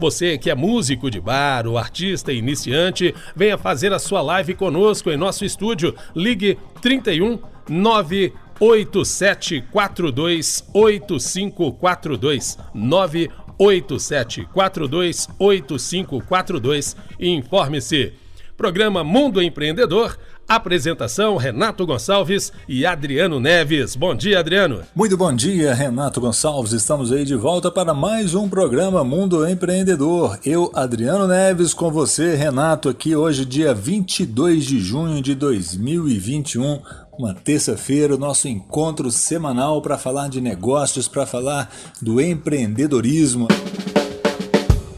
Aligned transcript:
Você 0.00 0.36
que 0.36 0.50
é 0.50 0.54
músico 0.54 1.08
de 1.10 1.20
bar 1.20 1.66
ou 1.66 1.78
artista 1.78 2.32
iniciante, 2.32 3.14
venha 3.36 3.58
fazer 3.58 3.92
a 3.92 3.98
sua 3.98 4.22
live 4.22 4.54
conosco 4.54 5.10
em 5.10 5.16
nosso 5.16 5.44
estúdio. 5.44 5.94
Ligue 6.16 6.58
31 6.80 7.38
98742 7.68 10.64
8542 10.72 12.58
98742 12.74 15.28
8542 15.38 16.96
e 17.18 17.28
informe-se. 17.28 18.14
Programa 18.56 19.04
Mundo 19.04 19.40
Empreendedor 19.40 20.18
Apresentação: 20.50 21.36
Renato 21.36 21.86
Gonçalves 21.86 22.52
e 22.68 22.84
Adriano 22.84 23.38
Neves. 23.38 23.94
Bom 23.94 24.16
dia, 24.16 24.40
Adriano. 24.40 24.82
Muito 24.96 25.16
bom 25.16 25.32
dia, 25.32 25.72
Renato 25.72 26.20
Gonçalves. 26.20 26.72
Estamos 26.72 27.12
aí 27.12 27.24
de 27.24 27.36
volta 27.36 27.70
para 27.70 27.94
mais 27.94 28.34
um 28.34 28.48
programa 28.48 29.04
Mundo 29.04 29.48
Empreendedor. 29.48 30.40
Eu, 30.44 30.68
Adriano 30.74 31.28
Neves, 31.28 31.72
com 31.72 31.88
você, 31.92 32.34
Renato, 32.34 32.88
aqui 32.88 33.14
hoje, 33.14 33.44
dia 33.44 33.72
22 33.72 34.64
de 34.64 34.80
junho 34.80 35.22
de 35.22 35.36
2021 35.36 36.80
uma 37.16 37.32
terça-feira, 37.34 38.14
o 38.14 38.18
nosso 38.18 38.48
encontro 38.48 39.08
semanal 39.10 39.80
para 39.80 39.98
falar 39.98 40.28
de 40.28 40.40
negócios, 40.40 41.06
para 41.06 41.26
falar 41.26 41.70
do 42.02 42.20
empreendedorismo. 42.20 43.46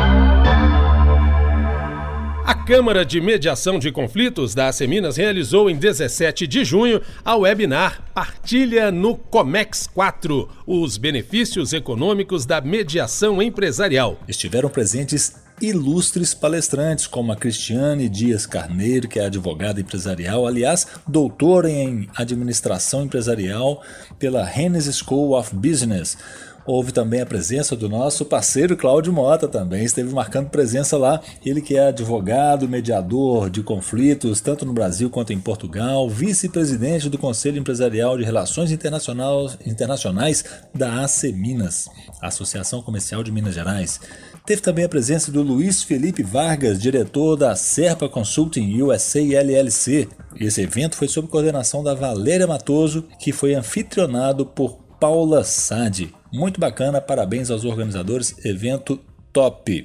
A 2.47 2.55
Câmara 2.55 3.07
de 3.07 3.23
Mediação 3.23 3.79
de 3.79 3.91
Conflitos 3.91 4.55
da 4.55 4.71
Minas 4.87 5.17
realizou 5.17 5.71
em 5.71 5.77
17 5.77 6.47
de 6.47 6.63
junho 6.63 7.01
a 7.25 7.35
webinar 7.37 8.03
Partilha 8.13 8.93
no 8.93 9.17
Comex 9.17 9.87
4, 9.87 10.47
os 10.67 10.99
benefícios 10.99 11.73
econômicos 11.73 12.45
da 12.45 12.61
mediação 12.61 13.41
empresarial. 13.41 14.21
Estiveram 14.29 14.69
presentes 14.69 15.37
ilustres 15.59 16.35
palestrantes, 16.35 17.07
como 17.07 17.33
a 17.33 17.37
Cristiane 17.37 18.11
Dias 18.11 18.45
Carneiro, 18.45 19.09
que 19.09 19.19
é 19.19 19.25
advogada 19.25 19.81
empresarial, 19.81 20.47
aliás, 20.47 20.87
doutora 21.09 21.71
em 21.71 22.11
administração 22.15 23.05
empresarial 23.05 23.83
pela 24.19 24.47
Hennes 24.47 24.85
School 24.95 25.33
of 25.39 25.55
Business. 25.55 26.19
Houve 26.67 26.93
também 26.93 27.21
a 27.21 27.27
presença 27.27 27.77
do 27.77 27.89
nosso 27.89 28.25
parceiro 28.25 28.77
Cláudio 28.77 29.13
Mota 29.13 29.47
também, 29.47 29.85
esteve 29.85 30.13
marcando 30.15 30.49
presença 30.49 30.97
lá. 30.97 31.21
Ele 31.45 31.61
que 31.61 31.77
é 31.77 31.89
advogado, 31.89 32.69
mediador 32.69 33.51
de 33.51 33.63
conflitos, 33.63 34.41
tanto 34.41 34.65
no 34.65 34.73
Brasil 34.73 35.11
quanto 35.11 35.33
em 35.33 35.39
Portugal, 35.39 36.09
vice-presidente 36.09 37.11
do 37.11 37.19
Conselho 37.19 37.59
Empresarial 37.59 38.17
de 38.17 38.25
Relações 38.25 38.71
Internacionais 38.73 40.45
da 40.75 41.03
AC 41.03 41.25
Minas, 41.35 41.89
Associação 42.23 42.81
Comercial 42.81 43.23
de 43.23 43.31
Minas 43.31 43.55
Gerais. 43.55 44.01
Teve 44.47 44.63
também 44.63 44.85
a 44.85 44.89
presença 44.89 45.31
do 45.31 45.43
Luiz 45.43 45.83
Felipe 45.83 46.23
Vargas, 46.23 46.81
diretor 46.81 47.37
da 47.37 47.55
Serpa 47.57 48.09
Consulting 48.09 48.83
USA 48.83 49.21
LLC. 49.21 50.09
Esse 50.39 50.63
evento 50.63 50.97
foi 50.97 51.09
sob 51.09 51.29
coordenação 51.29 51.83
da 51.83 51.95
Valéria 51.95 52.47
Matoso, 52.47 53.05
que 53.19 53.33
foi 53.33 53.55
anfitrionado 53.55 54.45
por 54.47 54.79
Paula 55.01 55.45
Sade. 55.45 56.15
Muito 56.35 56.59
bacana, 56.59 57.01
parabéns 57.01 57.49
aos 57.49 57.65
organizadores, 57.65 58.45
evento 58.45 58.99
top. 59.33 59.85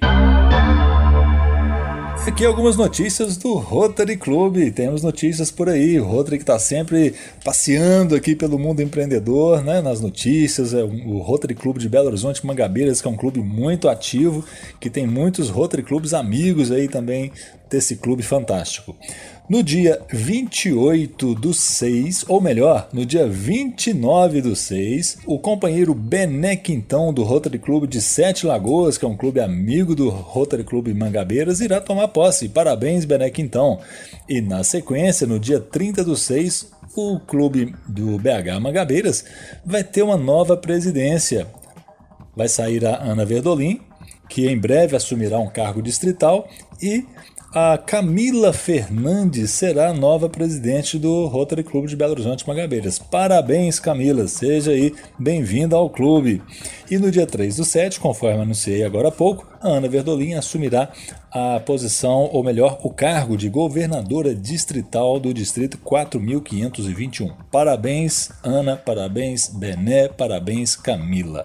Aqui 2.26 2.44
algumas 2.46 2.76
notícias 2.76 3.38
do 3.38 3.54
Rotary 3.54 4.18
Club. 4.18 4.72
Temos 4.72 5.04
notícias 5.04 5.52
por 5.52 5.70
aí. 5.70 6.00
O 6.00 6.06
Rotary 6.06 6.38
que 6.38 6.44
está 6.44 6.58
sempre 6.58 7.14
passeando 7.44 8.16
aqui 8.16 8.36
pelo 8.36 8.58
mundo 8.58 8.82
empreendedor, 8.82 9.64
né? 9.64 9.82
Nas 9.82 10.02
notícias. 10.02 10.74
É 10.74 10.84
o 10.84 11.20
Rotary 11.20 11.56
Club 11.56 11.78
de 11.78 11.88
Belo 11.88 12.08
Horizonte 12.08 12.46
Mangabeiras, 12.46 13.02
que 13.02 13.08
é 13.08 13.12
um 13.12 13.16
clube 13.16 13.40
muito 13.42 13.88
ativo, 13.88 14.44
que 14.80 14.90
tem 14.90 15.08
muitos 15.08 15.50
Rotary 15.50 15.84
Clubes 15.84 16.14
amigos 16.14 16.72
aí 16.72 16.88
também 16.88 17.32
desse 17.70 17.96
clube 17.98 18.24
fantástico. 18.24 18.96
No 19.50 19.64
dia 19.64 20.00
28 20.12 21.34
do 21.34 21.56
6, 21.56 22.26
ou 22.28 22.40
melhor, 22.40 22.88
no 22.94 23.04
dia 23.04 23.28
29 23.28 24.42
do 24.42 24.56
6, 24.56 25.20
o 25.26 25.40
companheiro 25.40 25.96
Bené 25.96 26.56
Quintão 26.56 27.12
do 27.12 27.24
Rotary 27.24 27.58
Clube 27.58 27.88
de 27.88 28.00
Sete 28.00 28.46
Lagoas, 28.46 28.96
que 28.96 29.06
é 29.06 29.08
um 29.08 29.18
clube 29.18 29.40
amigo 29.40 29.96
do 29.96 30.08
Rotary 30.08 30.64
Clube 30.64 30.94
Mangabeiras, 30.94 31.62
irá 31.62 31.82
tomar 31.82 32.10
posse. 32.10 32.48
Parabéns, 32.48 33.06
Bené 33.06 33.32
Quintão. 33.32 33.80
E 34.28 34.40
na 34.40 34.64
sequência, 34.64 35.26
no 35.26 35.40
dia 35.40 35.60
30 35.60 36.04
do 36.04 36.16
6, 36.16 36.72
o 36.96 37.20
clube 37.20 37.74
do 37.88 38.20
BH 38.20 38.60
Mangabeiras 38.62 39.26
vai 39.66 39.84
ter 39.84 40.04
uma 40.04 40.18
nova 40.18 40.56
presidência. 40.56 41.48
Vai 42.36 42.48
sair 42.48 42.86
a 42.86 43.02
Ana 43.02 43.26
Verdolim, 43.26 43.82
que 44.30 44.48
em 44.48 44.58
breve 44.58 44.96
assumirá 44.96 45.40
um 45.40 45.50
cargo 45.50 45.82
distrital, 45.82 46.48
e 46.82 47.04
a 47.54 47.78
Camila 47.78 48.54
Fernandes 48.54 49.52
será 49.52 49.90
a 49.90 49.94
nova 49.94 50.30
presidente 50.30 51.00
do 51.00 51.26
Rotary 51.26 51.64
Clube 51.64 51.88
de 51.88 51.96
Belo 51.96 52.12
Horizonte 52.12 52.48
Magabeiras. 52.48 53.00
Parabéns, 53.00 53.80
Camila, 53.80 54.28
seja 54.28 54.72
aí 54.72 54.94
bem-vinda 55.18 55.76
ao 55.76 55.90
clube. 55.90 56.44
E 56.92 56.98
no 56.98 57.10
dia 57.10 57.26
3 57.26 57.56
do 57.56 57.66
7, 57.66 58.00
conforme 58.00 58.42
anunciei 58.42 58.84
agora 58.84 59.08
há 59.08 59.12
pouco, 59.12 59.48
a 59.62 59.68
Ana 59.68 59.90
Verdolim 59.90 60.36
assumirá 60.36 60.92
a 61.32 61.60
posição, 61.60 62.30
ou 62.32 62.44
melhor, 62.44 62.80
o 62.84 62.90
cargo 62.92 63.36
de 63.36 63.50
governadora 63.50 64.36
distrital 64.36 65.20
do 65.20 65.34
distrito 65.34 65.78
4521. 65.80 67.34
Parabéns, 67.52 68.32
Ana, 68.44 68.78
parabéns, 68.78 69.48
Bené, 69.48 70.08
parabéns, 70.08 70.76
Camila. 70.76 71.44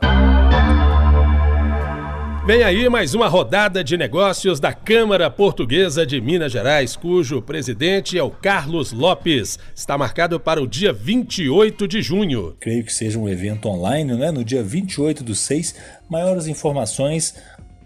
Vem 2.47 2.63
aí 2.63 2.87
mais 2.91 3.15
uma 3.15 3.27
rodada 3.27 3.83
de 3.83 3.97
negócios 3.97 4.61
da 4.61 4.71
Câmara 4.71 5.31
Portuguesa 5.31 6.05
de 6.05 6.21
Minas 6.21 6.53
Gerais, 6.53 6.95
cujo 6.95 7.41
presidente 7.41 8.19
é 8.19 8.23
o 8.23 8.31
Carlos 8.31 8.93
Lopes. 8.93 9.59
Está 9.75 9.97
marcado 9.97 10.39
para 10.39 10.63
o 10.63 10.67
dia 10.67 10.93
28 10.93 11.89
de 11.89 12.03
junho. 12.03 12.55
Creio 12.61 12.85
que 12.85 12.93
seja 12.93 13.19
um 13.19 13.31
evento 13.31 13.67
online, 13.67 14.13
né? 14.15 14.31
No 14.31 14.45
dia 14.45 14.63
28 14.63 15.25
do 15.25 15.35
6. 15.35 15.75
Maiores 16.07 16.47
informações 16.47 17.35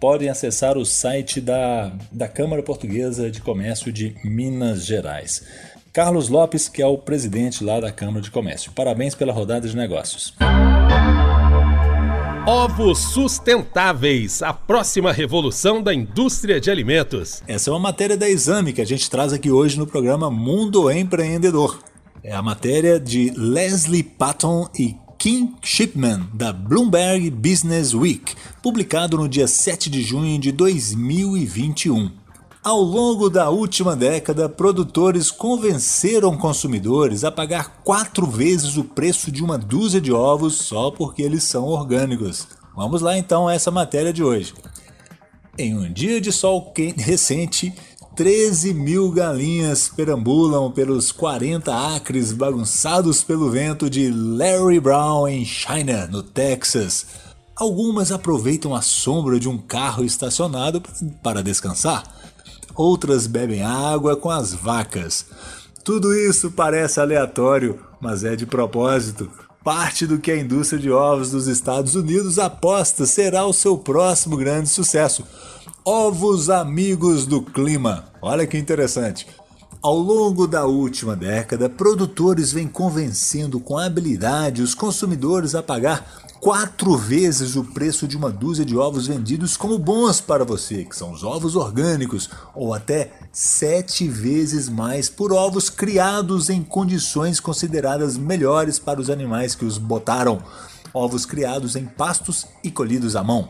podem 0.01 0.29
acessar 0.29 0.77
o 0.77 0.85
site 0.85 1.41
da, 1.41 1.93
da 2.11 2.27
Câmara 2.27 2.61
Portuguesa 2.61 3.31
de 3.31 3.41
Comércio 3.41 3.93
de 3.93 4.17
Minas 4.25 4.85
Gerais. 4.85 5.47
Carlos 5.93 6.29
Lopes, 6.29 6.69
que 6.69 6.83
é 6.83 6.87
o 6.87 6.99
presidente 6.99 7.63
lá 7.63 7.79
da 7.79 7.93
Câmara 7.93 8.23
de 8.23 8.31
Comércio. 8.33 8.73
Parabéns 8.73 9.15
pela 9.15 9.33
rodada 9.33 9.69
de 9.69 9.77
negócios. 9.77 10.35
Ovos 12.47 12.99
sustentáveis, 12.99 14.43
a 14.43 14.53
próxima 14.53 15.13
revolução 15.13 15.83
da 15.83 15.93
indústria 15.93 16.61
de 16.61 16.71
alimentos. 16.71 17.43
Essa 17.47 17.71
é 17.71 17.73
uma 17.73 17.79
matéria 17.79 18.17
da 18.17 18.29
Exame 18.29 18.73
que 18.73 18.81
a 18.81 18.87
gente 18.87 19.11
traz 19.11 19.33
aqui 19.33 19.51
hoje 19.51 19.79
no 19.79 19.87
programa 19.87 20.31
Mundo 20.31 20.91
Empreendedor. 20.91 21.79
É 22.23 22.35
a 22.35 22.43
matéria 22.43 22.99
de 22.99 23.31
Leslie 23.37 24.03
Patton 24.03 24.69
e 24.79 24.97
Kim 25.19 25.55
Shipman, 25.63 26.29
da 26.33 26.53
Bloomberg 26.53 27.31
Business 27.31 27.93
Week, 27.93 28.35
publicado 28.63 29.17
no 29.19 29.29
dia 29.29 29.47
7 29.47 29.91
de 29.91 30.03
junho 30.03 30.39
de 30.39 30.53
2021. 30.53 32.11
Ao 32.63 32.81
longo 32.81 33.31
da 33.31 33.49
última 33.51 33.95
década, 33.95 34.49
produtores 34.49 35.31
convenceram 35.31 36.37
consumidores 36.37 37.23
a 37.23 37.31
pagar 37.31 37.81
quatro 37.85 38.27
vezes 38.27 38.77
o 38.77 38.83
preço 38.83 39.31
de 39.31 39.45
uma 39.45 39.57
dúzia 39.57 40.01
de 40.01 40.13
ovos 40.13 40.55
só 40.55 40.91
porque 40.91 41.23
eles 41.23 41.45
são 41.45 41.65
orgânicos. 41.65 42.49
Vamos 42.77 43.01
lá 43.01 43.17
então 43.17 43.47
a 43.47 43.55
essa 43.55 43.71
matéria 43.71 44.13
de 44.13 44.25
hoje. 44.25 44.55
Em 45.57 45.77
um 45.77 45.91
dia 45.91 46.21
de 46.21 46.33
sol 46.33 46.73
recente, 46.97 47.73
13 48.17 48.75
mil 48.75 49.13
galinhas 49.13 49.89
perambulam 49.89 50.71
pelos 50.73 51.13
40 51.13 51.95
acres 51.95 52.33
bagunçados 52.33 53.23
pelo 53.23 53.51
vento 53.51 53.89
de 53.89 54.11
Larry 54.11 54.81
Brown 54.81 55.29
em 55.29 55.45
China, 55.45 56.09
no 56.09 56.25
Texas. 56.25 57.07
Algumas 57.57 58.11
aproveitam 58.11 58.75
a 58.75 58.83
sombra 58.83 59.39
de 59.39 59.49
um 59.49 59.59
carro 59.59 60.05
estacionado 60.05 60.83
para 61.23 61.43
descansar 61.43 62.19
outras 62.79 63.27
bebem 63.27 63.63
água 63.63 64.17
com 64.17 64.31
as 64.31 64.55
vacas. 64.55 65.27
Tudo 65.85 66.15
isso 66.15 66.53
parece 66.53 67.01
aleatório, 67.01 67.81
mas 68.01 68.23
é 68.23 68.37
de 68.37 68.47
propósito. 68.47 69.29
Parte 69.65 70.07
do 70.07 70.19
que 70.19 70.31
a 70.31 70.37
indústria 70.39 70.81
de 70.81 70.91
ovos 70.91 71.33
dos 71.33 71.49
Estados 71.49 71.97
Unidos 71.97 72.39
aposta 72.39 73.05
será 73.05 73.45
o 73.45 73.53
seu 73.53 73.77
próximo 73.77 74.37
grande 74.37 74.69
sucesso. 74.69 75.25
Ovos 75.85 76.49
amigos 76.49 77.27
do 77.27 77.43
clima. 77.43 78.05
Olha 78.23 78.47
que 78.47 78.57
interessante. 78.57 79.27
Ao 79.83 79.97
longo 79.97 80.47
da 80.47 80.65
última 80.65 81.17
década, 81.17 81.69
produtores 81.69 82.53
vêm 82.53 82.69
convencendo 82.69 83.61
com 83.61 83.79
habilidade 83.79 84.63
os 84.63 84.75
consumidores 84.75 85.55
a 85.55 85.63
pagar 85.63 86.28
quatro 86.41 86.97
vezes 86.97 87.57
o 87.57 87.65
preço 87.65 88.07
de 88.07 88.17
uma 88.17 88.31
dúzia 88.31 88.65
de 88.65 88.77
ovos 88.77 89.07
vendidos 89.07 89.57
como 89.57 89.79
bons 89.79 90.21
para 90.21 90.45
você, 90.45 90.85
que 90.85 90.97
são 90.97 91.13
os 91.13 91.25
ovos 91.25 91.57
orgânicos, 91.57 92.31
ou 92.55 92.73
até 92.73 93.13
sete 93.33 94.09
vezes 94.09 94.69
mais 94.69 95.09
por 95.09 95.33
ovos 95.33 95.69
criados 95.69 96.49
em 96.49 96.63
condições 96.63 97.41
consideradas 97.41 98.17
melhores 98.17 98.79
para 98.79 99.01
os 99.01 99.11
animais 99.11 99.55
que 99.55 99.65
os 99.65 99.79
botaram, 99.79 100.43
ovos 100.95 101.27
criados 101.27 101.77
em 101.77 101.85
pastos 101.85 102.47
e 102.63 102.71
colhidos 102.71 103.17
à 103.17 103.23
mão. 103.23 103.49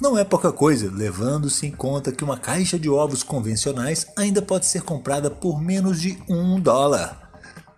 Não 0.00 0.16
é 0.16 0.24
pouca 0.24 0.50
coisa, 0.50 0.90
levando-se 0.90 1.66
em 1.66 1.70
conta 1.70 2.12
que 2.12 2.24
uma 2.24 2.38
caixa 2.38 2.78
de 2.78 2.88
ovos 2.88 3.22
convencionais 3.22 4.06
ainda 4.16 4.40
pode 4.40 4.66
ser 4.66 4.82
comprada 4.82 5.30
por 5.30 5.60
menos 5.60 6.00
de 6.00 6.18
um 6.28 6.58
dólar. 6.58 7.30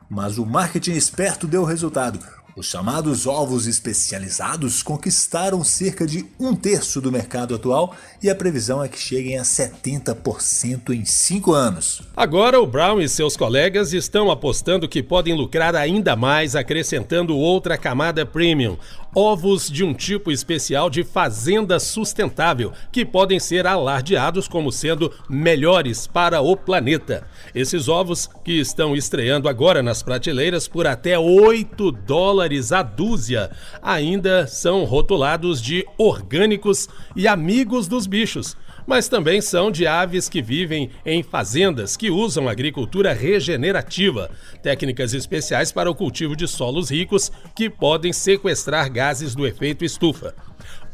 Mas 0.09 0.39
o 0.39 0.47
marketing 0.47 0.93
esperto 0.93 1.49
deu 1.49 1.65
resultado 1.65 2.21
Os 2.55 2.67
chamados 2.67 3.27
ovos 3.27 3.67
especializados 3.67 4.83
conquistaram 4.83 5.65
cerca 5.65 6.07
de 6.07 6.27
um 6.39 6.55
terço 6.55 7.01
do 7.01 7.11
mercado 7.11 7.55
atual 7.55 7.97
e 8.23 8.29
a 8.29 8.35
previsão 8.35 8.85
é 8.85 8.89
que 8.89 8.99
cheguem 8.99 9.39
a 9.39 9.43
70% 9.43 10.91
em 10.91 11.03
cinco 11.07 11.55
anos. 11.55 12.03
Agora, 12.15 12.61
o 12.61 12.67
Brown 12.67 13.01
e 13.01 13.09
seus 13.09 13.39
colegas 13.39 13.95
estão 13.95 14.31
apostando 14.31 14.87
que 14.87 15.03
podem 15.03 15.35
lucrar 15.35 15.75
ainda 15.75 16.15
mais, 16.15 16.55
acrescentando 16.55 17.35
outra 17.35 17.79
camada 17.79 18.27
premium, 18.27 18.77
ovos 19.15 19.71
de 19.71 19.85
um 19.85 19.93
tipo 19.93 20.31
especial 20.31 20.89
de 20.89 21.05
fazenda 21.05 21.79
sustentável, 21.79 22.73
que 22.91 23.05
podem 23.05 23.39
ser 23.39 23.67
alardeados 23.67 24.49
como 24.49 24.73
sendo 24.73 25.13
melhores 25.29 26.07
para 26.07 26.41
o 26.41 26.57
planeta. 26.57 27.27
Esses 27.55 27.89
ovos, 27.89 28.29
que 28.45 28.59
estão 28.61 28.97
estreando 28.97 29.49
agora 29.49 29.83
nas 29.83 30.03
prateleiras 30.03 30.67
por 30.67 30.87
até 30.87 31.19
8 31.19 31.93
dólares 31.93 32.73
a 32.73 32.83
dúzia, 32.83 33.51
ainda 33.83 34.47
são 34.47 34.85
rotulados 34.85 35.61
de 35.61 35.87
orgânicos 35.99 36.89
e 37.15 37.29
amigos 37.29 37.87
dos 37.87 38.07
bichos 38.07 38.57
mas 38.87 39.09
também 39.09 39.41
são 39.41 39.71
de 39.71 39.87
aves 39.87 40.29
que 40.29 40.43
vivem 40.43 40.91
em 41.05 41.23
fazendas 41.23 41.97
que 41.97 42.11
usam 42.11 42.49
agricultura 42.49 43.13
regenerativa, 43.13 44.31
técnicas 44.63 45.15
especiais 45.15 45.73
para 45.73 45.91
o 45.91 45.95
cultivo 45.95 46.37
de 46.37 46.47
solos 46.47 46.91
ricos 46.91 47.31
que 47.55 47.69
podem 47.69 48.13
sequestrar 48.13 48.91
gases 48.91 49.35
do 49.35 49.47
efeito 49.47 49.85
estufa. 49.85 50.35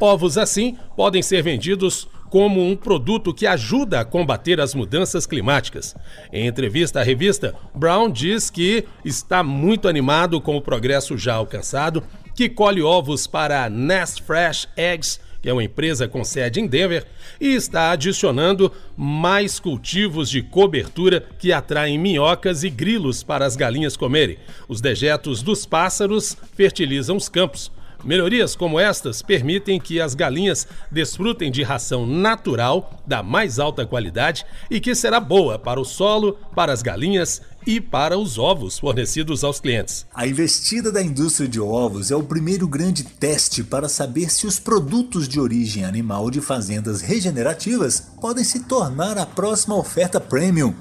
Ovos 0.00 0.38
assim 0.38 0.76
podem 0.96 1.22
ser 1.22 1.42
vendidos 1.42 2.08
como 2.30 2.64
um 2.64 2.76
produto 2.76 3.32
que 3.32 3.46
ajuda 3.46 4.00
a 4.00 4.04
combater 4.04 4.60
as 4.60 4.74
mudanças 4.74 5.26
climáticas. 5.26 5.96
Em 6.32 6.46
entrevista 6.46 7.00
à 7.00 7.02
revista, 7.02 7.54
Brown 7.74 8.10
diz 8.10 8.50
que 8.50 8.84
está 9.04 9.42
muito 9.42 9.88
animado 9.88 10.40
com 10.40 10.56
o 10.56 10.60
progresso 10.60 11.16
já 11.16 11.34
alcançado, 11.34 12.02
que 12.34 12.48
colhe 12.48 12.82
ovos 12.82 13.26
para 13.26 13.68
Nest 13.68 14.22
Fresh 14.22 14.68
Eggs 14.76 15.20
que 15.40 15.48
é 15.48 15.52
uma 15.52 15.64
empresa 15.64 16.08
com 16.08 16.24
sede 16.24 16.60
em 16.60 16.66
Denver, 16.66 17.06
e 17.40 17.54
está 17.54 17.90
adicionando 17.92 18.72
mais 18.96 19.60
cultivos 19.60 20.28
de 20.28 20.42
cobertura 20.42 21.24
que 21.38 21.52
atraem 21.52 21.98
minhocas 21.98 22.64
e 22.64 22.70
grilos 22.70 23.22
para 23.22 23.46
as 23.46 23.56
galinhas 23.56 23.96
comerem. 23.96 24.38
Os 24.68 24.80
dejetos 24.80 25.42
dos 25.42 25.64
pássaros 25.64 26.36
fertilizam 26.54 27.16
os 27.16 27.28
campos. 27.28 27.70
Melhorias 28.04 28.54
como 28.54 28.78
estas 28.78 29.22
permitem 29.22 29.80
que 29.80 30.00
as 30.00 30.14
galinhas 30.14 30.66
desfrutem 30.90 31.50
de 31.50 31.62
ração 31.62 32.06
natural 32.06 33.02
da 33.06 33.22
mais 33.22 33.58
alta 33.58 33.84
qualidade 33.84 34.46
e 34.70 34.80
que 34.80 34.94
será 34.94 35.18
boa 35.18 35.58
para 35.58 35.80
o 35.80 35.84
solo, 35.84 36.38
para 36.54 36.72
as 36.72 36.80
galinhas 36.80 37.42
e 37.66 37.80
para 37.80 38.16
os 38.16 38.38
ovos 38.38 38.78
fornecidos 38.78 39.44
aos 39.44 39.60
clientes. 39.60 40.06
A 40.14 40.26
investida 40.26 40.90
da 40.90 41.02
indústria 41.02 41.48
de 41.48 41.60
ovos 41.60 42.10
é 42.10 42.16
o 42.16 42.22
primeiro 42.22 42.68
grande 42.68 43.04
teste 43.04 43.62
para 43.62 43.88
saber 43.88 44.30
se 44.30 44.46
os 44.46 44.58
produtos 44.58 45.28
de 45.28 45.40
origem 45.40 45.84
animal 45.84 46.30
de 46.30 46.40
fazendas 46.40 47.02
regenerativas 47.02 48.00
podem 48.20 48.44
se 48.44 48.60
tornar 48.60 49.18
a 49.18 49.26
próxima 49.26 49.76
oferta 49.76 50.20
premium. 50.20 50.74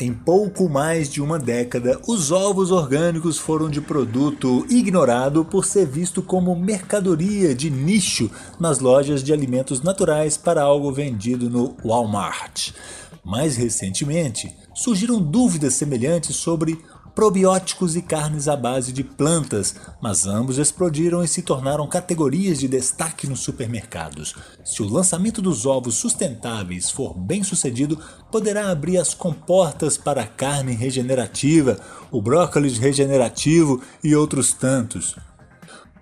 Em 0.00 0.12
pouco 0.12 0.70
mais 0.70 1.10
de 1.10 1.20
uma 1.20 1.38
década, 1.38 2.00
os 2.08 2.32
ovos 2.32 2.70
orgânicos 2.70 3.36
foram 3.38 3.68
de 3.68 3.80
produto 3.80 4.64
ignorado 4.70 5.44
por 5.44 5.66
ser 5.66 5.86
visto 5.86 6.22
como 6.22 6.56
mercadoria 6.56 7.54
de 7.54 7.68
nicho 7.70 8.30
nas 8.58 8.78
lojas 8.78 9.22
de 9.22 9.34
alimentos 9.34 9.82
naturais 9.82 10.38
para 10.38 10.62
algo 10.62 10.90
vendido 10.90 11.50
no 11.50 11.76
Walmart. 11.84 12.70
Mais 13.22 13.54
recentemente, 13.56 14.52
surgiram 14.74 15.20
dúvidas 15.20 15.74
semelhantes 15.74 16.36
sobre 16.36 16.78
probióticos 17.14 17.94
e 17.94 18.02
carnes 18.02 18.48
à 18.48 18.56
base 18.56 18.92
de 18.92 19.04
plantas, 19.04 19.74
mas 20.00 20.26
ambos 20.26 20.58
explodiram 20.58 21.22
e 21.22 21.28
se 21.28 21.42
tornaram 21.42 21.86
categorias 21.86 22.58
de 22.58 22.68
destaque 22.68 23.26
nos 23.26 23.40
supermercados. 23.40 24.34
Se 24.64 24.82
o 24.82 24.88
lançamento 24.88 25.42
dos 25.42 25.66
ovos 25.66 25.96
sustentáveis 25.96 26.90
for 26.90 27.14
bem 27.14 27.42
sucedido, 27.42 27.98
poderá 28.30 28.70
abrir 28.70 28.98
as 28.98 29.12
comportas 29.12 29.96
para 29.96 30.22
a 30.22 30.26
carne 30.26 30.74
regenerativa, 30.74 31.78
o 32.10 32.22
brócolis 32.22 32.78
regenerativo 32.78 33.82
e 34.02 34.16
outros 34.16 34.52
tantos. 34.52 35.16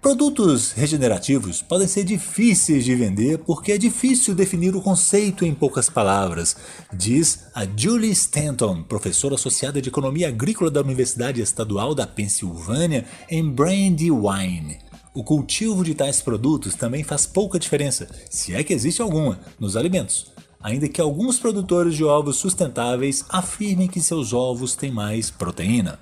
Produtos 0.01 0.73
regenerativos 0.73 1.61
podem 1.61 1.87
ser 1.87 2.05
difíceis 2.05 2.87
de 2.87 2.95
vender 2.95 3.37
porque 3.41 3.73
é 3.73 3.77
difícil 3.77 4.35
definir 4.35 4.75
o 4.75 4.81
conceito 4.81 5.45
em 5.45 5.55
poucas 5.55 5.91
palavras, 5.91 6.57
diz 6.91 7.41
a 7.55 7.67
Julie 7.77 8.11
Stanton, 8.13 8.83
professora 8.83 9.35
associada 9.35 9.81
de 9.81 9.91
Economia 9.91 10.29
Agrícola 10.29 10.71
da 10.71 10.81
Universidade 10.81 11.43
Estadual 11.43 11.95
da 11.95 12.07
Pensilvânia 12.07 13.05
em 13.31 13.47
Brandywine. 13.47 14.79
O 15.13 15.23
cultivo 15.23 15.85
de 15.85 15.95
tais 15.95 16.23
produtos 16.23 16.75
também 16.75 17.05
faz 17.05 17.27
pouca 17.27 17.59
diferença, 17.59 18.09
se 18.31 18.55
é 18.55 18.65
que 18.65 18.73
existe 18.73 19.03
alguma, 19.03 19.39
nos 19.59 19.77
alimentos, 19.77 20.33
ainda 20.63 20.89
que 20.89 21.01
alguns 21.01 21.39
produtores 21.39 21.95
de 21.95 22.05
ovos 22.05 22.37
sustentáveis 22.37 23.23
afirmem 23.29 23.87
que 23.87 24.01
seus 24.01 24.33
ovos 24.33 24.75
têm 24.75 24.91
mais 24.91 25.31
proteína. 25.31 25.99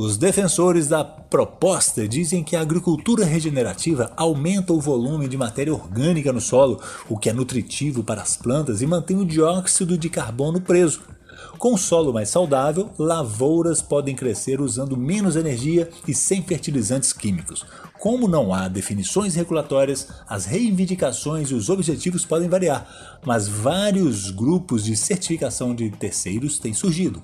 Os 0.00 0.16
defensores 0.16 0.86
da 0.86 1.02
proposta 1.02 2.06
dizem 2.06 2.44
que 2.44 2.54
a 2.54 2.60
agricultura 2.60 3.24
regenerativa 3.24 4.12
aumenta 4.16 4.72
o 4.72 4.80
volume 4.80 5.26
de 5.26 5.36
matéria 5.36 5.74
orgânica 5.74 6.32
no 6.32 6.40
solo, 6.40 6.80
o 7.08 7.18
que 7.18 7.28
é 7.28 7.32
nutritivo 7.32 8.04
para 8.04 8.22
as 8.22 8.36
plantas 8.36 8.80
e 8.80 8.86
mantém 8.86 9.16
o 9.16 9.24
dióxido 9.24 9.98
de 9.98 10.08
carbono 10.08 10.60
preso. 10.60 11.00
Com 11.58 11.76
solo 11.76 12.12
mais 12.12 12.28
saudável, 12.28 12.90
lavouras 12.96 13.82
podem 13.82 14.14
crescer 14.14 14.60
usando 14.60 14.96
menos 14.96 15.34
energia 15.34 15.90
e 16.06 16.14
sem 16.14 16.44
fertilizantes 16.44 17.12
químicos. 17.12 17.66
Como 17.98 18.28
não 18.28 18.54
há 18.54 18.68
definições 18.68 19.34
regulatórias, 19.34 20.06
as 20.28 20.44
reivindicações 20.44 21.50
e 21.50 21.54
os 21.54 21.68
objetivos 21.68 22.24
podem 22.24 22.48
variar, 22.48 23.18
mas 23.26 23.48
vários 23.48 24.30
grupos 24.30 24.84
de 24.84 24.96
certificação 24.96 25.74
de 25.74 25.90
terceiros 25.90 26.60
têm 26.60 26.72
surgido. 26.72 27.20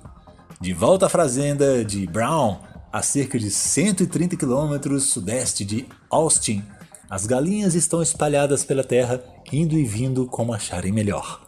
De 0.59 0.73
volta 0.73 1.07
à 1.07 1.09
fazenda 1.09 1.83
de 1.83 2.07
Brown, 2.07 2.59
a 2.91 3.01
cerca 3.01 3.37
de 3.37 3.51
130 3.51 4.37
quilômetros 4.37 5.03
sudeste 5.03 5.65
de 5.65 5.85
Austin, 6.09 6.63
as 7.09 7.25
galinhas 7.25 7.75
estão 7.75 8.01
espalhadas 8.01 8.63
pela 8.63 8.83
terra, 8.83 9.21
indo 9.51 9.75
e 9.75 9.83
vindo 9.83 10.25
como 10.25 10.53
acharem 10.53 10.91
melhor. 10.91 11.41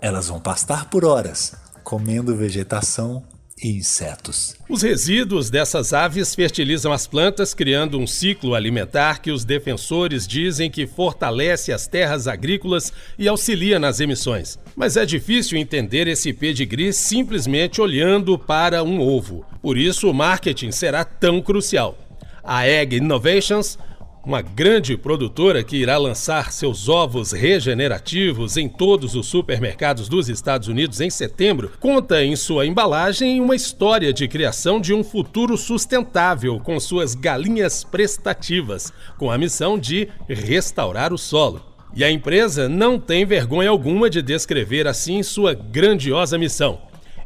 Elas 0.00 0.28
vão 0.28 0.40
pastar 0.40 0.88
por 0.88 1.04
horas, 1.04 1.54
comendo 1.82 2.36
vegetação 2.36 3.24
e 3.62 3.76
insetos. 3.76 4.56
Os 4.68 4.82
resíduos 4.82 5.48
dessas 5.50 5.92
aves 5.92 6.34
fertilizam 6.34 6.92
as 6.92 7.06
plantas, 7.06 7.54
criando 7.54 7.98
um 7.98 8.06
ciclo 8.06 8.54
alimentar 8.54 9.20
que 9.20 9.30
os 9.30 9.44
defensores 9.44 10.26
dizem 10.26 10.70
que 10.70 10.86
fortalece 10.86 11.72
as 11.72 11.86
terras 11.86 12.26
agrícolas 12.26 12.92
e 13.18 13.28
auxilia 13.28 13.78
nas 13.78 14.00
emissões. 14.00 14.58
Mas 14.74 14.96
é 14.96 15.06
difícil 15.06 15.58
entender 15.58 16.08
esse 16.08 16.32
pedigree 16.32 16.92
simplesmente 16.92 17.80
olhando 17.80 18.38
para 18.38 18.82
um 18.82 19.00
ovo. 19.00 19.44
Por 19.62 19.78
isso, 19.78 20.10
o 20.10 20.14
marketing 20.14 20.72
será 20.72 21.04
tão 21.04 21.40
crucial. 21.40 21.98
A 22.42 22.68
Egg 22.68 22.96
Innovations 22.96 23.78
uma 24.24 24.40
grande 24.40 24.96
produtora 24.96 25.62
que 25.62 25.76
irá 25.76 25.98
lançar 25.98 26.50
seus 26.50 26.88
ovos 26.88 27.32
regenerativos 27.32 28.56
em 28.56 28.68
todos 28.68 29.14
os 29.14 29.26
supermercados 29.26 30.08
dos 30.08 30.28
Estados 30.28 30.66
Unidos 30.66 31.00
em 31.00 31.10
setembro, 31.10 31.72
conta 31.78 32.24
em 32.24 32.34
sua 32.34 32.66
embalagem 32.66 33.40
uma 33.40 33.54
história 33.54 34.12
de 34.12 34.26
criação 34.26 34.80
de 34.80 34.94
um 34.94 35.04
futuro 35.04 35.56
sustentável 35.58 36.58
com 36.58 36.80
suas 36.80 37.14
galinhas 37.14 37.84
prestativas, 37.84 38.92
com 39.18 39.30
a 39.30 39.36
missão 39.36 39.78
de 39.78 40.08
restaurar 40.26 41.12
o 41.12 41.18
solo. 41.18 41.62
E 41.94 42.02
a 42.02 42.10
empresa 42.10 42.68
não 42.68 42.98
tem 42.98 43.24
vergonha 43.24 43.70
alguma 43.70 44.08
de 44.08 44.22
descrever 44.22 44.88
assim 44.88 45.22
sua 45.22 45.54
grandiosa 45.54 46.38
missão. 46.38 46.80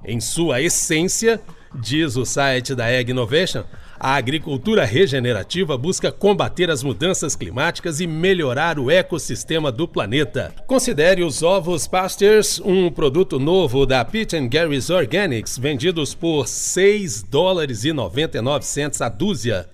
Em 0.05 0.21
sua 0.21 0.61
essência, 0.61 1.41
diz 1.75 2.17
o 2.17 2.25
site 2.25 2.75
da 2.75 2.91
Egg 2.91 3.11
Innovation, 3.11 3.65
a 4.01 4.15
agricultura 4.15 4.85
regenerativa 4.85 5.77
busca 5.77 6.13
combater 6.13 6.71
as 6.71 6.83
mudanças 6.83 7.35
climáticas 7.35 8.01
e 8.01 8.07
melhorar 8.07 8.79
o 8.79 8.91
ecossistema 8.91 9.73
do 9.73 9.89
planeta. 9.89 10.55
Considere 10.67 11.23
os 11.23 11.43
ovos 11.43 11.87
Pastures 11.87 12.61
um 12.65 12.91
produto 12.91 13.39
novo 13.39 13.85
da 13.85 14.05
Pete 14.05 14.39
Gary's 14.49 14.91
Organics, 14.91 15.59
vendidos 15.59 16.15
por 16.15 16.47
6 16.47 17.23
dólares 17.25 17.85
e 17.85 17.93
99 17.93 18.65
cents 18.65 19.01
a 19.01 19.09
dúzia, 19.09 19.69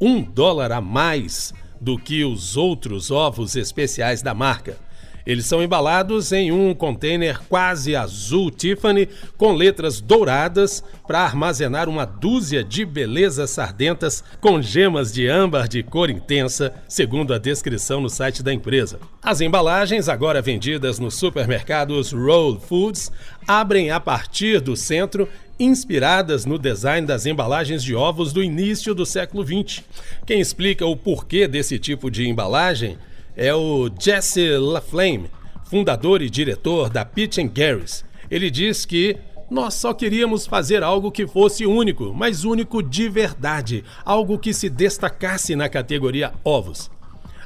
um 0.00 0.22
dólar 0.22 0.70
a 0.70 0.80
mais 0.80 1.52
do 1.80 1.98
que 1.98 2.24
os 2.24 2.56
outros 2.56 3.10
ovos 3.10 3.56
especiais 3.56 4.22
da 4.22 4.32
marca. 4.32 4.83
Eles 5.26 5.46
são 5.46 5.62
embalados 5.62 6.32
em 6.32 6.52
um 6.52 6.74
container 6.74 7.40
quase 7.48 7.96
azul 7.96 8.50
Tiffany 8.50 9.08
com 9.38 9.52
letras 9.52 10.00
douradas 10.00 10.84
para 11.06 11.20
armazenar 11.20 11.88
uma 11.88 12.04
dúzia 12.04 12.62
de 12.62 12.84
belezas 12.84 13.50
sardentas 13.50 14.22
com 14.40 14.60
gemas 14.60 15.12
de 15.12 15.26
âmbar 15.26 15.66
de 15.66 15.82
cor 15.82 16.10
intensa, 16.10 16.74
segundo 16.86 17.32
a 17.32 17.38
descrição 17.38 18.00
no 18.00 18.10
site 18.10 18.42
da 18.42 18.52
empresa. 18.52 18.98
As 19.22 19.40
embalagens, 19.40 20.08
agora 20.08 20.42
vendidas 20.42 20.98
nos 20.98 21.14
supermercados 21.14 22.12
Roll 22.12 22.60
Foods, 22.60 23.10
abrem 23.48 23.90
a 23.90 23.98
partir 23.98 24.60
do 24.60 24.76
centro 24.76 25.26
inspiradas 25.58 26.44
no 26.44 26.58
design 26.58 27.06
das 27.06 27.26
embalagens 27.26 27.82
de 27.82 27.94
ovos 27.94 28.32
do 28.32 28.42
início 28.42 28.94
do 28.94 29.06
século 29.06 29.44
XX. 29.44 29.82
Quem 30.26 30.40
explica 30.40 30.84
o 30.84 30.96
porquê 30.96 31.46
desse 31.46 31.78
tipo 31.78 32.10
de 32.10 32.28
embalagem 32.28 32.98
é 33.36 33.54
o 33.54 33.90
Jesse 33.98 34.56
LaFlame, 34.56 35.30
fundador 35.64 36.22
e 36.22 36.30
diretor 36.30 36.88
da 36.88 37.04
Pitch 37.04 37.38
Garris. 37.52 38.04
Ele 38.30 38.50
diz 38.50 38.84
que 38.84 39.16
nós 39.50 39.74
só 39.74 39.92
queríamos 39.92 40.46
fazer 40.46 40.82
algo 40.82 41.12
que 41.12 41.26
fosse 41.26 41.66
único, 41.66 42.12
mas 42.14 42.44
único 42.44 42.82
de 42.82 43.08
verdade, 43.08 43.84
algo 44.04 44.38
que 44.38 44.54
se 44.54 44.68
destacasse 44.68 45.54
na 45.54 45.68
categoria 45.68 46.32
ovos. 46.44 46.90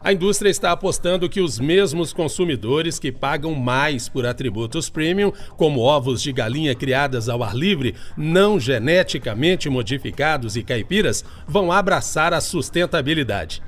A 0.01 0.13
indústria 0.13 0.49
está 0.49 0.71
apostando 0.71 1.29
que 1.29 1.41
os 1.41 1.59
mesmos 1.59 2.13
consumidores 2.13 3.01
que 3.01 3.11
pagam 3.11 3.55
mais 3.55 4.09
por 4.09 4.25
atributos 4.25 4.89
premium, 4.89 5.33
como 5.57 5.81
ovos 5.81 6.23
de 6.23 6.33
galinha 6.33 6.75
criadas 6.75 7.29
ao 7.29 7.43
ar 7.43 7.55
livre, 7.55 7.97
não 8.17 8.61
geneticamente 8.61 9.69
modificados 9.69 10.57
e 10.57 10.63
caipiras, 10.63 11.25
vão 11.49 11.73
abraçar 11.73 12.33
a 12.33 12.41
sustentabilidade. 12.41 13.61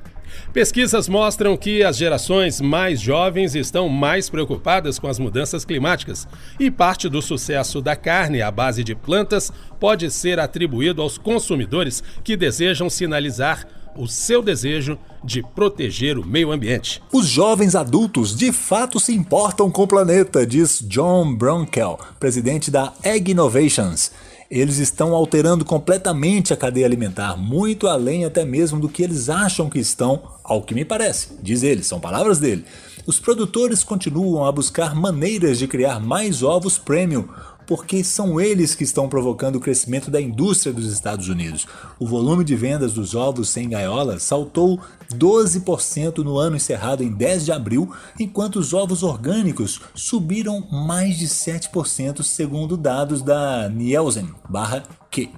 Pesquisas 0.53 1.09
mostram 1.09 1.57
que 1.57 1.83
as 1.83 1.97
gerações 1.97 2.61
mais 2.61 3.01
jovens 3.01 3.55
estão 3.55 3.89
mais 3.89 4.29
preocupadas 4.29 4.99
com 4.99 5.07
as 5.07 5.19
mudanças 5.19 5.65
climáticas 5.65 6.27
e 6.59 6.71
parte 6.71 7.09
do 7.09 7.23
sucesso 7.23 7.81
da 7.81 7.95
carne 7.95 8.43
à 8.43 8.51
base 8.51 8.83
de 8.83 8.95
plantas 8.95 9.53
pode 9.79 10.11
ser 10.11 10.39
atribuído 10.39 11.03
aos 11.03 11.17
consumidores 11.17 12.03
que 12.25 12.37
desejam 12.37 12.91
sinalizar 12.91 13.67
o 13.97 14.07
seu 14.07 14.43
desejo 14.43 14.99
de 15.23 15.43
proteger 15.43 16.19
o 16.19 16.27
meio 16.27 16.53
ambiente. 16.53 17.03
Os 17.13 17.27
jovens 17.27 17.75
adultos 17.75 18.37
de 18.37 18.53
fato 18.53 18.99
se 18.99 19.13
importam 19.13 19.71
com 19.71 19.83
o 19.83 19.87
planeta, 19.87 20.47
diz 20.47 20.83
John 20.87 21.35
Bronkel, 21.35 21.99
presidente 22.19 22.71
da 22.71 22.93
Egg 23.03 23.31
Innovations. 23.31 24.13
Eles 24.51 24.79
estão 24.79 25.15
alterando 25.15 25.65
completamente 25.65 26.53
a 26.53 26.57
cadeia 26.57 26.85
alimentar, 26.85 27.37
muito 27.37 27.87
além 27.87 28.25
até 28.25 28.45
mesmo 28.45 28.81
do 28.81 28.89
que 28.89 29.01
eles 29.01 29.29
acham 29.29 29.71
que 29.71 29.79
estão, 29.79 30.23
ao 30.43 30.63
que 30.63 30.75
me 30.75 30.85
parece. 30.85 31.39
Diz 31.41 31.63
ele, 31.63 31.85
são 31.85 32.01
palavras 32.01 32.41
dele. 32.41 32.65
Os 33.07 33.21
produtores 33.21 33.85
continuam 33.85 34.45
a 34.45 34.51
buscar 34.51 34.93
maneiras 34.93 35.57
de 35.57 35.69
criar 35.69 36.01
mais 36.01 36.43
ovos 36.43 36.79
premium, 36.79 37.29
porque 37.71 38.03
são 38.03 38.41
eles 38.41 38.75
que 38.75 38.83
estão 38.83 39.09
provocando 39.09 39.55
o 39.55 39.61
crescimento 39.61 40.11
da 40.11 40.21
indústria 40.21 40.73
dos 40.73 40.93
Estados 40.93 41.29
Unidos. 41.29 41.69
O 42.01 42.07
volume 42.07 42.43
de 42.43 42.57
vendas 42.57 42.95
dos 42.95 43.15
ovos 43.15 43.49
sem 43.49 43.69
gaiola 43.69 44.19
saltou 44.19 44.81
12% 45.15 46.19
no 46.25 46.37
ano 46.37 46.57
encerrado 46.57 47.05
em 47.05 47.13
10 47.13 47.45
de 47.45 47.53
abril, 47.53 47.89
enquanto 48.19 48.57
os 48.57 48.75
ovos 48.75 49.05
orgânicos 49.05 49.81
subiram 49.95 50.67
mais 50.69 51.17
de 51.17 51.29
7%, 51.29 52.25
segundo 52.25 52.77
dados 52.77 53.23
da 53.23 53.69
Nielsen/Q. 53.69 55.31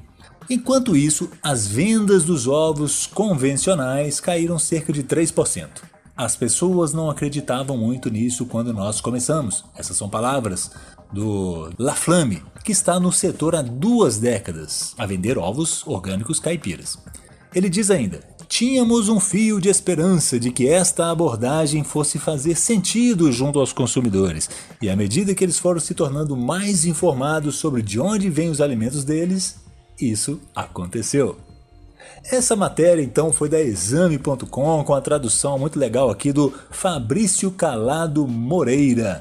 Enquanto 0.49 0.97
isso, 0.97 1.29
as 1.43 1.67
vendas 1.67 2.25
dos 2.25 2.49
ovos 2.49 3.07
convencionais 3.07 4.21
caíram 4.21 4.59
cerca 4.59 4.91
de 4.91 5.03
3%. 5.03 5.69
As 6.17 6.35
pessoas 6.35 6.95
não 6.95 7.11
acreditavam 7.11 7.77
muito 7.77 8.09
nisso 8.09 8.47
quando 8.47 8.73
nós 8.73 9.03
começamos. 9.03 9.65
Essas 9.77 9.99
são 9.99 10.09
palavras 10.09 10.71
do 11.13 11.71
La 11.79 11.95
Flamme, 11.95 12.43
que 12.65 12.73
está 12.73 12.99
no 12.99 13.13
setor 13.13 13.55
há 13.55 13.63
duas 13.63 14.19
décadas, 14.19 14.95
a 14.97 15.07
vender 15.07 15.37
ovos 15.37 15.87
orgânicos 15.87 16.41
caipiras. 16.41 16.99
Ele 17.55 17.69
diz 17.69 17.91
ainda: 17.91 18.21
Tínhamos 18.49 19.09
um 19.09 19.19
fio 19.19 19.61
de 19.61 19.69
esperança 19.69 20.39
de 20.39 20.51
que 20.51 20.69
esta 20.69 21.11
abordagem 21.11 21.83
fosse 21.83 22.19
fazer 22.19 22.55
sentido 22.55 23.33
junto 23.33 23.59
aos 23.59 23.73
consumidores, 23.73 24.49
e 24.81 24.89
à 24.91 24.97
medida 24.97 25.35
que 25.35 25.45
eles 25.45 25.59
foram 25.59 25.81
se 25.81 25.95
tornando 25.95 26.37
mais 26.37 26.85
informados 26.85 27.57
sobre 27.57 27.83
de 27.83 27.99
onde 27.99 28.29
vêm 28.29 28.51
os 28.51 28.61
alimentos 28.61 29.05
deles, 29.05 29.57
isso 30.01 30.41
aconteceu. 30.55 31.37
Essa 32.31 32.55
matéria 32.55 33.03
então 33.03 33.33
foi 33.33 33.49
da 33.49 33.61
exame.com 33.61 34.85
com 34.85 34.95
a 34.95 35.01
tradução 35.01 35.59
muito 35.59 35.79
legal 35.79 36.11
aqui 36.11 36.33
do 36.33 36.53
Fabrício 36.71 37.51
Calado 37.51 38.27
Moreira. 38.27 39.21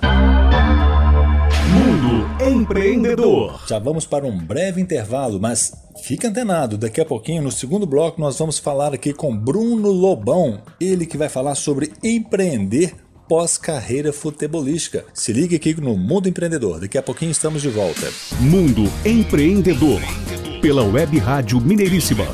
Mundo 1.71 2.27
Empreendedor. 2.43 3.63
Já 3.67 3.79
vamos 3.79 4.05
para 4.05 4.25
um 4.25 4.37
breve 4.37 4.81
intervalo, 4.81 5.39
mas 5.39 5.71
fica 6.03 6.27
antenado. 6.27 6.77
Daqui 6.77 6.99
a 6.99 7.05
pouquinho, 7.05 7.41
no 7.41 7.51
segundo 7.51 7.85
bloco, 7.85 8.19
nós 8.19 8.37
vamos 8.37 8.59
falar 8.59 8.93
aqui 8.93 9.13
com 9.13 9.35
Bruno 9.35 9.89
Lobão, 9.89 10.61
ele 10.79 11.05
que 11.05 11.17
vai 11.17 11.29
falar 11.29 11.55
sobre 11.55 11.93
empreender 12.03 12.93
pós-carreira 13.27 14.11
futebolística. 14.11 15.05
Se 15.13 15.31
liga 15.31 15.55
aqui 15.55 15.79
no 15.79 15.95
Mundo 15.95 16.27
Empreendedor. 16.27 16.81
Daqui 16.81 16.97
a 16.97 17.03
pouquinho 17.03 17.31
estamos 17.31 17.61
de 17.61 17.69
volta. 17.69 18.11
Mundo 18.41 18.83
Empreendedor. 19.05 20.01
Pela 20.61 20.83
Web 20.83 21.17
Rádio 21.19 21.61
Mineiríssima 21.61 22.25